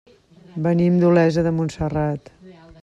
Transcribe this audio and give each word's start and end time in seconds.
Venim 0.67 0.97
d'Olesa 1.03 1.45
de 1.49 1.53
Montserrat. 1.59 2.37